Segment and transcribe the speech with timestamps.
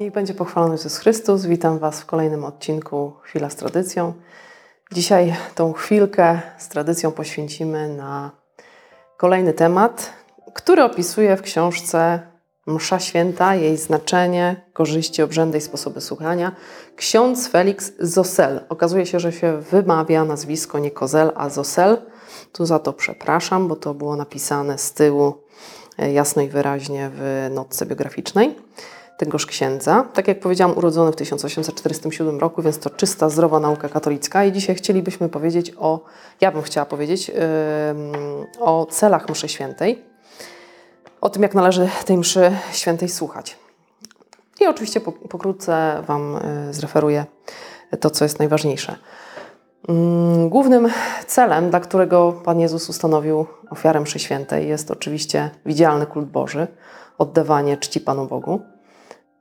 [0.00, 1.46] Niech będzie pochwalony Jezus Chrystus.
[1.46, 4.12] Witam Was w kolejnym odcinku Chwila z tradycją.
[4.92, 8.30] Dzisiaj tą chwilkę z tradycją poświęcimy na
[9.16, 10.12] kolejny temat,
[10.54, 12.20] który opisuje w książce
[12.66, 16.52] Msza Święta, jej znaczenie, korzyści, obrzędy i sposoby słuchania.
[16.96, 18.60] Ksiądz Felix Zosel.
[18.68, 21.98] Okazuje się, że się wymawia nazwisko nie Kozel, a Zosel.
[22.52, 25.34] Tu za to przepraszam, bo to było napisane z tyłu
[25.98, 28.56] e, jasno i wyraźnie w notce biograficznej
[29.16, 30.04] tegoż księdza.
[30.14, 34.44] Tak jak powiedziałam, urodzony w 1847 roku, więc to czysta, zdrowa nauka katolicka.
[34.44, 36.04] I dzisiaj chcielibyśmy powiedzieć o,
[36.40, 37.30] ja bym chciała powiedzieć,
[38.60, 40.04] o celach mszy świętej,
[41.20, 43.56] o tym, jak należy tej mszy świętej słuchać.
[44.60, 47.24] I oczywiście pokrótce Wam y, zreferuję
[48.00, 48.96] to, co jest najważniejsze.
[49.88, 50.88] Mm, głównym
[51.26, 56.66] celem, dla którego Pan Jezus ustanowił ofiarę mszy świętej, jest oczywiście widzialny kult Boży,
[57.18, 58.73] oddawanie czci Panu Bogu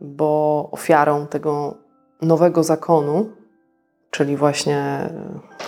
[0.03, 1.77] bo ofiarą tego
[2.21, 3.29] nowego zakonu,
[4.11, 5.09] czyli właśnie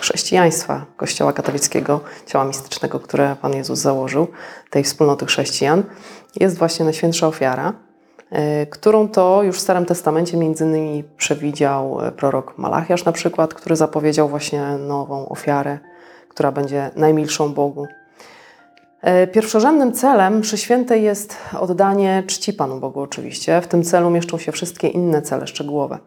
[0.00, 4.26] chrześcijaństwa Kościoła katolickiego, ciała mistycznego, które Pan Jezus założył,
[4.70, 5.82] tej wspólnoty chrześcijan,
[6.36, 7.72] jest właśnie Najświętsza Ofiara,
[8.30, 13.76] e, którą to już w Starym Testamencie między innymi przewidział prorok Malachiasz na przykład, który
[13.76, 15.78] zapowiedział właśnie nową ofiarę,
[16.28, 17.86] która będzie najmilszą Bogu.
[19.06, 23.60] E, pierwszorzędnym celem przy świętej jest oddanie czci Panu Bogu oczywiście.
[23.60, 25.98] W tym celu mieszczą się wszystkie inne cele szczegółowe.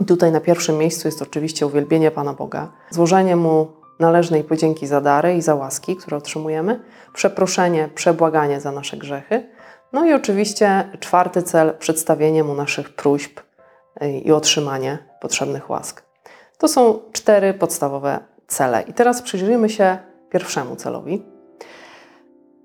[0.00, 5.00] I tutaj na pierwszym miejscu jest oczywiście uwielbienie Pana Boga, złożenie Mu należnej podzięki za
[5.00, 6.80] dary i za łaski, które otrzymujemy,
[7.14, 9.48] przeproszenie, przebłaganie za nasze grzechy,
[9.92, 13.40] no i oczywiście czwarty cel, przedstawienie Mu naszych próśb
[14.00, 16.02] e, i otrzymanie potrzebnych łask.
[16.58, 18.82] To są cztery podstawowe cele.
[18.82, 19.98] I teraz przyjrzyjmy się
[20.30, 21.29] pierwszemu celowi,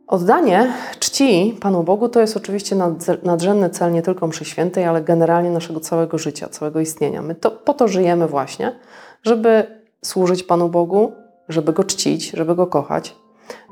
[0.08, 2.75] Oddanie czci Panu Bogu to jest oczywiście
[3.23, 7.22] nadrzędny cel nie tylko mszy świętej, ale generalnie naszego całego życia, całego istnienia.
[7.22, 8.80] My to, po to żyjemy właśnie,
[9.24, 11.13] żeby służyć Panu Bogu,
[11.50, 13.16] żeby Go czcić, żeby Go kochać,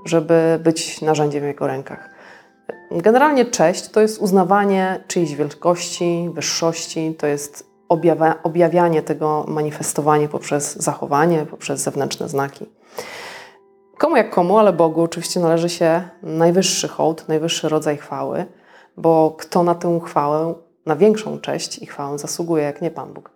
[0.05, 2.09] żeby być narzędziem w Jego rękach.
[2.91, 10.75] Generalnie cześć to jest uznawanie czyjejś wielkości, wyższości, to jest objawia, objawianie tego, manifestowanie poprzez
[10.75, 12.65] zachowanie, poprzez zewnętrzne znaki.
[13.97, 18.45] Komu jak komu, ale Bogu oczywiście należy się najwyższy hołd, najwyższy rodzaj chwały,
[18.97, 20.53] bo kto na tę chwałę,
[20.85, 23.31] na większą cześć i chwałę zasługuje, jak nie Pan Bóg.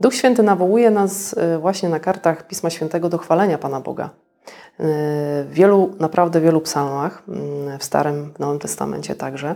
[0.00, 4.04] Duch Święty nawołuje nas y, właśnie na kartach Pisma Świętego do chwalenia Pana Boga.
[4.04, 4.10] Y,
[5.44, 7.22] w wielu, naprawdę wielu psalmach,
[7.74, 9.54] y, w Starym, w Nowym Testamencie także,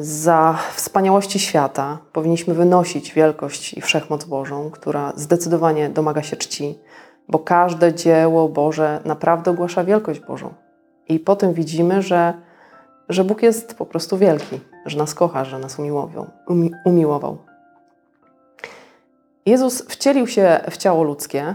[0.00, 6.78] za wspaniałości świata powinniśmy wynosić wielkość i wszechmoc Bożą, która zdecydowanie domaga się czci,
[7.28, 10.54] bo każde dzieło Boże naprawdę ogłasza wielkość Bożą.
[11.08, 12.34] I potem widzimy, że,
[13.08, 16.26] że Bóg jest po prostu wielki, że nas kocha, że nas umiłował.
[16.48, 17.38] Umi, umiłował.
[19.46, 21.54] Jezus wcielił się w ciało ludzkie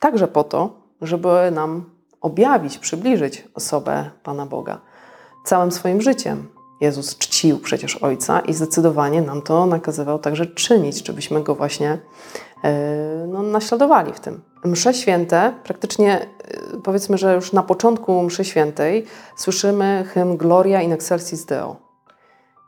[0.00, 1.84] także po to, żeby nam
[2.20, 4.80] objawić, przybliżyć osobę Pana Boga
[5.48, 6.48] całym swoim życiem.
[6.80, 11.98] Jezus czcił przecież Ojca i zdecydowanie nam to nakazywał także czynić, żebyśmy Go właśnie
[12.64, 14.40] E, no, naśladowali w tym.
[14.64, 16.26] Msze święte, praktycznie e,
[16.84, 19.04] powiedzmy, że już na początku mszy świętej
[19.36, 21.76] słyszymy hymn Gloria in excelsis Deo.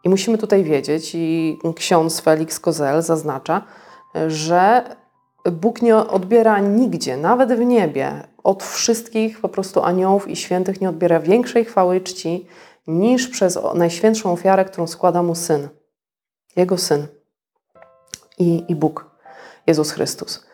[0.05, 3.63] I musimy tutaj wiedzieć, i ksiądz Felix Kozel zaznacza,
[4.27, 4.85] że
[5.53, 10.89] Bóg nie odbiera nigdzie, nawet w niebie, od wszystkich po prostu aniołów i świętych nie
[10.89, 12.47] odbiera większej chwały i czci
[12.99, 15.69] niż przez najświętszą ofiarę, którą składa mu Syn.
[16.57, 17.07] Jego Syn
[18.39, 19.11] i, i Bóg.
[19.67, 20.45] Jezus Chrystus.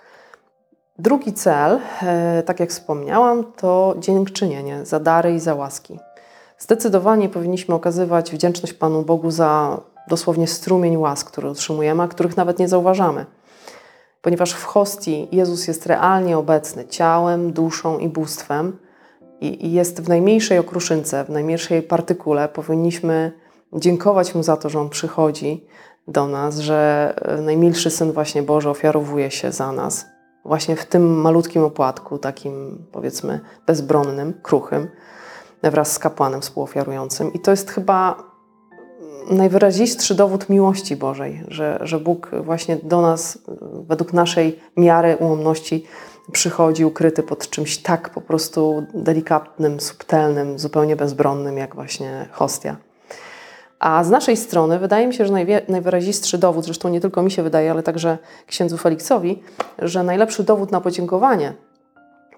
[0.99, 5.99] Drugi cel, e, tak jak wspomniałam, to dziękczynienie za dary i za łaski.
[6.59, 12.59] Zdecydowanie powinniśmy okazywać wdzięczność Panu Bogu za dosłownie strumień łask, które otrzymujemy, a których nawet
[12.59, 13.27] nie zauważamy.
[14.23, 18.79] Ponieważ w hostii Jezus jest realnie obecny ciałem, duszą i bóstwem
[19.41, 23.33] i jest w najmniejszej okruszynce, w najmniejszej partykule, powinniśmy
[23.73, 25.67] dziękować Mu za to, że On przychodzi,
[26.09, 30.07] do nas, że e, najmilszy Syn właśnie Boży ofiarowuje się za nas.
[30.45, 34.89] Właśnie w tym malutkim opłatku, takim powiedzmy bezbronnym, kruchym,
[35.63, 37.33] wraz z kapłanem współofiarującym.
[37.33, 38.17] I to jest chyba
[39.31, 43.39] najwyraźniejszy dowód miłości Bożej, że, że Bóg właśnie do nas
[43.89, 45.85] według naszej miary ułomności
[46.33, 52.77] przychodzi ukryty pod czymś tak po prostu delikatnym, subtelnym, zupełnie bezbronnym, jak właśnie hostia.
[53.79, 55.33] A z naszej strony wydaje mi się, że
[55.69, 59.43] najwyraźniejszy dowód, zresztą nie tylko mi się wydaje, ale także księdzu Feliksowi,
[59.79, 61.53] że najlepszy dowód na podziękowanie,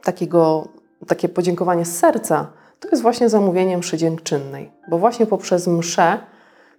[0.02, 0.68] takiego,
[1.06, 4.70] takie podziękowanie z serca, to jest właśnie zamówienie mszy dziękczynnej.
[4.90, 6.18] Bo właśnie poprzez mszę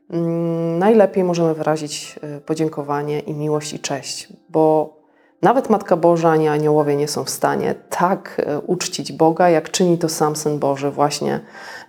[0.09, 4.98] mm, najlepiej możemy wyrazić e, podziękowanie i miłość i cześć, bo
[5.41, 9.97] nawet Matka Boża ani aniołowie nie są w stanie tak e, uczcić Boga, jak czyni
[9.97, 11.39] to sam Syn Boży, właśnie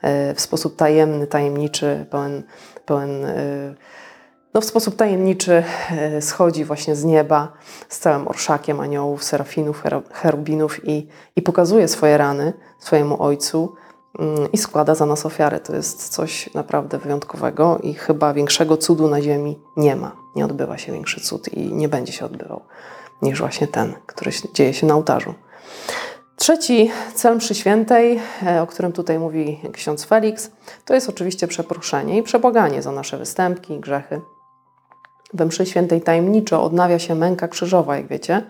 [0.02, 2.43] e, w sposób tajemny, tajemniczy, pełen,
[2.87, 3.26] pełen
[4.55, 5.62] no w sposób tajemniczy
[6.20, 7.52] schodzi właśnie z nieba
[7.88, 9.82] z całym orszakiem aniołów, serafinów,
[10.12, 13.75] cherubinów i, i pokazuje swoje rany swojemu Ojcu
[14.52, 15.61] i składa za nas ofiarę.
[15.61, 20.17] To jest coś naprawdę wyjątkowego i chyba większego cudu na ziemi nie ma.
[20.37, 22.61] Nie odbywa się większy cud i nie będzie się odbywał
[23.23, 25.35] niż właśnie ten, który dzieje się na ołtarzu.
[26.37, 30.51] Trzeci cel mszy świętej, e, o którym tutaj mówi ksiądz Felix,
[30.85, 34.21] to jest oczywiście przeproszenie i przebłaganie za nasze występki i grzechy.
[35.35, 38.43] We mszy świętej tajemniczo odnawia się męka krzyżowa, jak wiecie.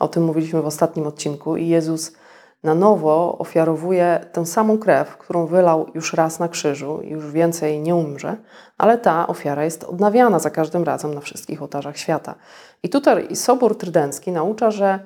[0.00, 2.12] O tym mówiliśmy w ostatnim odcinku i Jezus
[2.62, 7.80] na nowo ofiarowuje tę samą krew, którą wylał już raz na krzyżu i już więcej
[7.80, 8.36] nie umrze,
[8.78, 12.34] ale ta ofiara jest odnawiana za każdym razem na wszystkich ołtarzach świata.
[12.82, 14.98] I tutaj Sobór Trydencki naucza, że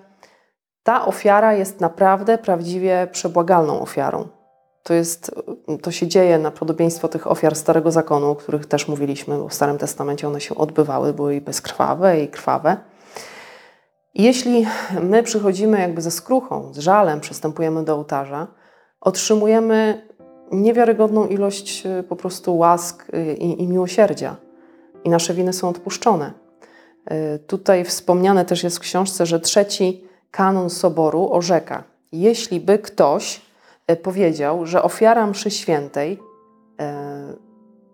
[0.83, 4.29] ta ofiara jest naprawdę prawdziwie przebłagalną ofiarą.
[4.83, 5.35] To, jest,
[5.83, 9.55] to się dzieje na podobieństwo tych ofiar Starego Zakonu, o których też mówiliśmy, bo w
[9.55, 12.77] Starym Testamencie one się odbywały, były i bezkrwawe, i krwawe.
[14.15, 14.67] Jeśli
[15.03, 18.47] my przychodzimy jakby ze skruchą, z żalem, przystępujemy do ołtarza,
[19.01, 20.07] otrzymujemy
[20.53, 24.37] niewiarygodną ilość y, po prostu łask y, i, i miłosierdzia,
[25.05, 26.33] i nasze winy są odpuszczone.
[27.13, 33.41] Y, tutaj wspomniane też jest w książce, że trzeci kanon soboru orzeka, jeśli by ktoś
[34.03, 36.19] powiedział, że ofiara mszy świętej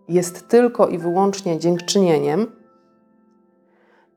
[0.08, 2.52] jest tylko i wyłącznie dziękczynieniem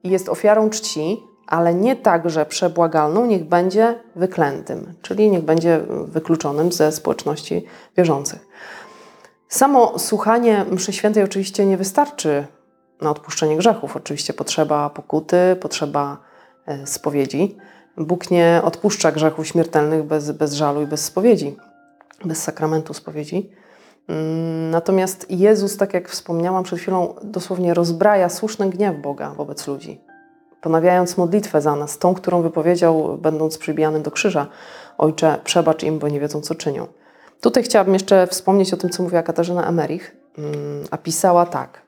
[0.04, 6.72] i jest ofiarą czci, ale nie także przebłagalną, niech będzie wyklętym, czyli niech będzie wykluczonym
[6.72, 7.66] ze społeczności
[7.98, 8.48] wierzących.
[9.48, 12.48] Samo słuchanie mszy świętej oczywiście nie wystarczy
[13.02, 13.96] na odpuszczenie grzechów.
[13.96, 16.18] Oczywiście potrzeba pokuty, potrzeba
[16.66, 17.58] e, spowiedzi.
[17.98, 21.56] Bóg nie odpuszcza grzechów śmiertelnych bez, bez żalu i bez spowiedzi,
[22.26, 23.52] bez sakramentu spowiedzi.
[24.08, 30.11] Mm, natomiast Jezus, tak jak wspomniałam przed chwilą, dosłownie rozbraja słuszny gniew Boga wobec ludzi
[30.62, 34.48] ponawiając modlitwę za nas, tą, którą wypowiedział, będąc przybijanym do krzyża.
[34.98, 36.88] Ojcze, przebacz im, bo nie wiedzą, co czynią.
[37.42, 40.54] Tutaj chciałabym jeszcze wspomnieć o tym, co mówiła Katarzyna Emerich, mm,
[40.92, 41.82] a pisała tak.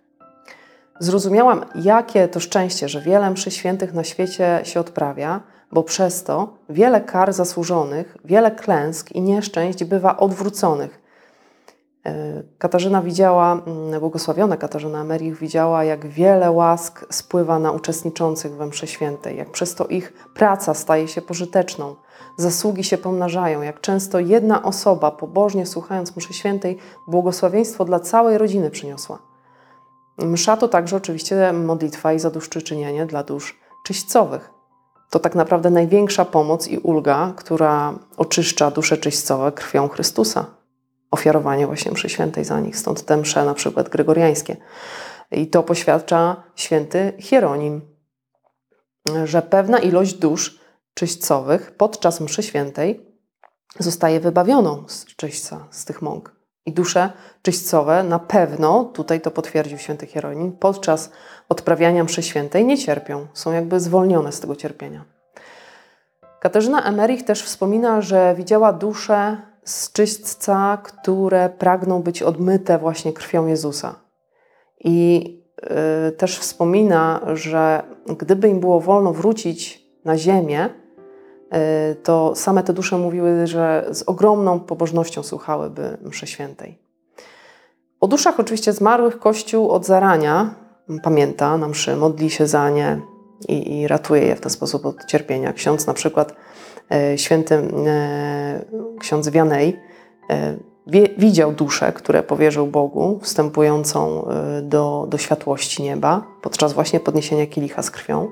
[1.00, 5.42] Zrozumiałam, jakie to szczęście, że wiele mszy świętych na świecie się odprawia,
[5.72, 11.03] bo przez to wiele kar zasłużonych, wiele klęsk i nieszczęść bywa odwróconych,
[12.58, 18.88] Katarzyna widziała, mm, błogosławiona Katarzyna Emerich widziała, jak wiele łask spływa na uczestniczących we mszy
[18.88, 21.96] świętej, jak przez to ich praca staje się pożyteczną,
[22.38, 26.78] zasługi się pomnażają, jak często jedna osoba, pobożnie słuchając mszy świętej,
[27.08, 29.20] błogosławieństwo dla całej rodziny przyniosła.
[30.18, 34.50] Msza to także oczywiście modlitwa i zadośćuczynienie dla dusz czyśćcowych.
[35.10, 40.63] To tak naprawdę największa pomoc i ulga, która oczyszcza dusze czyśćcowe krwią Chrystusa
[41.14, 42.78] ofiarowanie właśnie mszy świętej za nich.
[42.78, 44.58] Stąd te msze na przykład gregoriańskie.
[45.32, 47.82] I to poświadcza święty Hieronim,
[49.26, 50.60] że pewna ilość dusz
[50.94, 53.06] czyśćcowych podczas mszy świętej
[53.80, 56.36] zostaje wybawioną z czyśćca, z tych mąk.
[56.66, 57.12] I dusze
[57.42, 61.12] czyśćcowe na pewno, tutaj to potwierdził święty Hieronim, podczas
[61.50, 65.06] odprawiania mszy świętej nie cierpią, są jakby zwolnione z tego cierpienia.
[66.40, 73.48] Katarzyna Emerich też wspomina, że widziała dusze z czyśćca, które pragną być odmyte właśnie krwią
[73.48, 73.96] Jezusa.
[74.80, 75.28] I
[76.08, 77.84] y, też wspomina, że
[78.20, 80.70] gdyby im było wolno wrócić na ziemię,
[81.92, 86.84] y, to same te dusze mówiły, że z ogromną pobożnością słuchałyby mszy świętej.
[88.00, 90.56] O duszach oczywiście zmarłych Kościół od zarania
[91.04, 93.02] pamięta na mszy, modli się za nie
[93.48, 95.54] i, i ratuje je w ten sposób od cierpienia.
[95.54, 96.36] Ksiądz na przykład
[97.16, 98.66] święty e,
[99.00, 99.80] ksiądz Wianej
[100.30, 100.58] e,
[101.18, 104.28] widział duszę, które powierzył Bogu, wstępującą
[104.64, 108.28] do, do światłości nieba podczas właśnie podniesienia kielicha z krwią.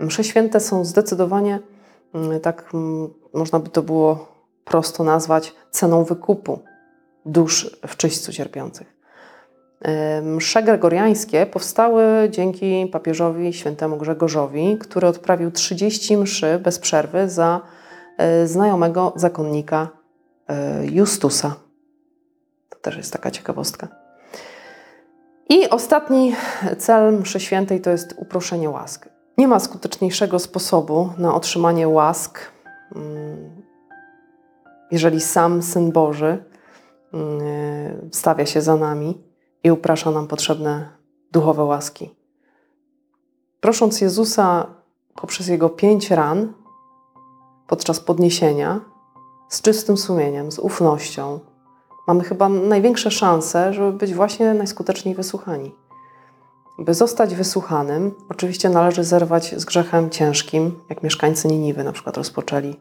[0.00, 1.58] Msze święte są zdecydowanie,
[2.14, 4.28] mm, tak mm, można by to było
[4.64, 6.58] prosto nazwać, ceną wykupu
[7.26, 8.95] dusz w czyśćcu cierpiących.
[10.22, 17.60] Msze gregoriańskie powstały dzięki papieżowi świętemu Grzegorzowi, który odprawił 30 mszy bez przerwy za
[18.18, 19.88] e, znajomego zakonnika
[20.48, 21.54] e, Justusa.
[22.68, 23.88] To też jest taka ciekawostka.
[25.48, 26.34] I ostatni
[26.78, 29.08] cel mszy świętej to jest uproszenie łask.
[29.38, 32.40] Nie ma skuteczniejszego sposobu na otrzymanie łask,
[32.96, 33.62] mm,
[34.90, 36.44] jeżeli sam Syn Boży
[37.14, 39.26] mm, stawia się za nami
[39.66, 40.88] i uprasza nam potrzebne
[41.32, 42.10] duchowe łaski.
[43.60, 44.66] Prosząc Jezusa
[45.14, 46.52] poprzez Jego pięć ran
[47.66, 48.80] podczas podniesienia,
[49.48, 51.40] z czystym sumieniem, z ufnością,
[52.08, 55.74] mamy chyba największe szanse, żeby być właśnie najskuteczniej wysłuchani.
[56.78, 62.76] By zostać wysłuchanym, oczywiście należy zerwać z grzechem ciężkim, jak mieszkańcy Niniwy na przykład rozpoczęli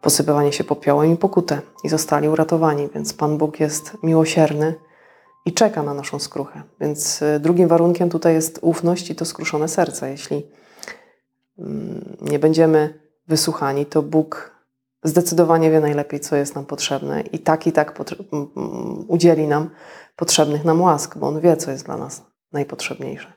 [0.00, 4.85] posypywanie się popiołem i pokutę i zostali uratowani, więc Pan Bóg jest miłosierny
[5.46, 6.62] i czeka na naszą skruchę.
[6.80, 10.10] Więc y, drugim warunkiem tutaj jest ufność i to skruszone serce.
[10.10, 10.46] Jeśli
[11.58, 14.56] mm, nie będziemy wysłuchani, to Bóg
[15.04, 18.00] zdecydowanie wie najlepiej, co jest nam potrzebne i tak i tak
[19.08, 19.70] udzieli nam
[20.16, 22.22] potrzebnych nam łask, bo On wie, co jest dla nas
[22.52, 23.32] najpotrzebniejsze.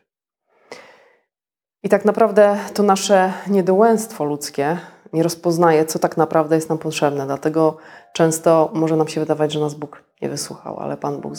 [1.84, 4.78] I tak naprawdę to nasze niedołęstwo ludzkie
[5.14, 7.26] nie rozpoznaje, co tak naprawdę jest nam potrzebne.
[7.26, 7.78] Dlatego
[8.14, 11.34] często może nam się wydawać, że nas Bóg nie wysłuchał, ale Pan Bóg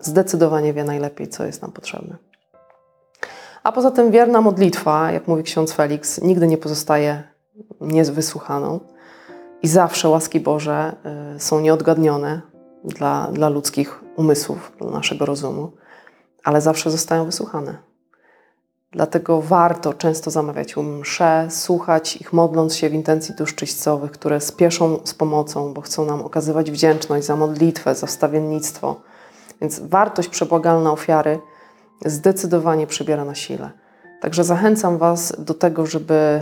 [0.00, 2.16] zdecydowanie wie najlepiej, co jest nam potrzebne.
[3.62, 7.22] A poza tym wierna modlitwa, jak mówi ksiądz Felix, nigdy nie pozostaje
[7.80, 8.80] niewysłuchaną
[9.62, 10.96] i zawsze łaski Boże
[11.36, 12.40] y, są nieodgadnione
[12.84, 15.72] dla, dla ludzkich umysłów, dla naszego rozumu,
[16.44, 17.91] ale zawsze zostają wysłuchane.
[18.92, 24.40] Dlatego warto często zamawiać u msze, słuchać ich modląc się w intencji dusz czyścowych, które
[24.40, 29.00] spieszą z pomocą, bo chcą nam okazywać wdzięczność za modlitwę, za wstawiennictwo.
[29.60, 31.40] Więc wartość przebłagalna ofiary
[32.04, 33.70] zdecydowanie przybiera na sile.
[34.20, 36.40] Także zachęcam Was do tego, żeby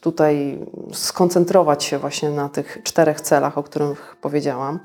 [0.00, 0.58] tutaj
[0.92, 4.78] skoncentrować się właśnie na tych czterech celach, o których powiedziałam.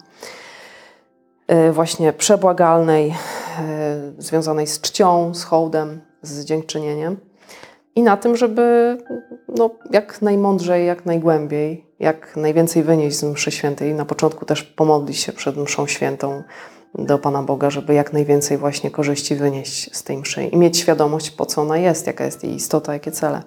[1.48, 3.16] E, właśnie przebłagalnej, e,
[4.18, 7.18] związanej z czcią, z hołdem, z dziękczynieniem
[7.96, 8.98] i na tym, żeby
[9.48, 13.94] no, jak najmądrzej, jak najgłębiej, jak najwięcej wynieść z mszy świętej.
[13.94, 16.44] Na początku też pomodlić się przed mszą świętą
[16.96, 21.32] do Pana Boga, żeby jak najwięcej właśnie korzyści wynieść z tej mszy i mieć świadomość,
[21.32, 23.44] po co ona jest, jaka jest jej istota, jakie cele.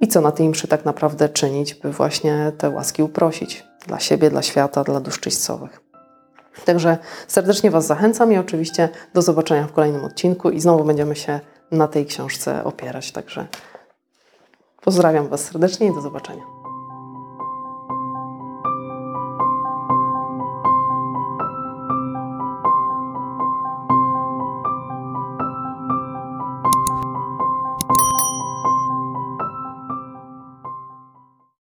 [0.00, 4.30] I co na tej mszy tak naprawdę czynić, by właśnie te łaski uprosić dla siebie,
[4.30, 5.80] dla świata, dla dusz czyścowych.
[6.64, 6.98] Także
[7.28, 11.40] serdecznie Was zachęcam i oczywiście do zobaczenia w kolejnym odcinku i znowu będziemy się
[11.72, 13.12] na tej książce opierać.
[13.12, 13.46] Także
[14.80, 16.51] pozdrawiam Was serdecznie i do zobaczenia.